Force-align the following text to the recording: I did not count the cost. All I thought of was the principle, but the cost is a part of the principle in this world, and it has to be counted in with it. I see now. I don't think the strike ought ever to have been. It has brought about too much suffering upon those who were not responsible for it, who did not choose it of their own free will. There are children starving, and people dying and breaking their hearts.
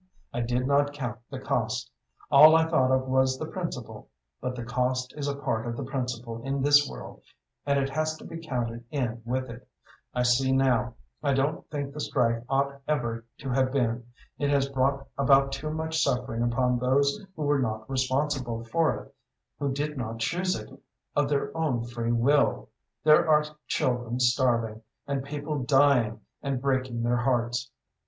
I 0.33 0.41
did 0.41 0.65
not 0.65 0.93
count 0.93 1.19
the 1.29 1.37
cost. 1.39 1.91
All 2.31 2.55
I 2.55 2.65
thought 2.67 2.89
of 2.89 3.07
was 3.07 3.37
the 3.37 3.45
principle, 3.45 4.09
but 4.41 4.55
the 4.55 4.63
cost 4.65 5.13
is 5.15 5.27
a 5.27 5.35
part 5.35 5.67
of 5.67 5.77
the 5.77 5.83
principle 5.83 6.41
in 6.41 6.63
this 6.63 6.89
world, 6.89 7.21
and 7.67 7.77
it 7.77 7.87
has 7.91 8.17
to 8.17 8.25
be 8.25 8.39
counted 8.41 8.83
in 8.89 9.21
with 9.25 9.47
it. 9.51 9.67
I 10.11 10.23
see 10.23 10.53
now. 10.53 10.95
I 11.21 11.33
don't 11.35 11.69
think 11.69 11.93
the 11.93 11.99
strike 11.99 12.43
ought 12.49 12.81
ever 12.87 13.25
to 13.41 13.51
have 13.51 13.71
been. 13.71 14.07
It 14.39 14.49
has 14.49 14.67
brought 14.69 15.07
about 15.19 15.51
too 15.51 15.69
much 15.69 16.01
suffering 16.01 16.41
upon 16.41 16.79
those 16.79 17.23
who 17.35 17.43
were 17.43 17.59
not 17.59 17.87
responsible 17.87 18.63
for 18.71 19.03
it, 19.03 19.15
who 19.59 19.71
did 19.71 19.99
not 19.99 20.17
choose 20.17 20.55
it 20.55 20.71
of 21.15 21.29
their 21.29 21.55
own 21.55 21.83
free 21.85 22.11
will. 22.11 22.69
There 23.03 23.29
are 23.29 23.45
children 23.67 24.19
starving, 24.19 24.81
and 25.05 25.23
people 25.23 25.59
dying 25.63 26.21
and 26.41 26.59
breaking 26.59 27.03
their 27.03 27.17
hearts. 27.17 27.69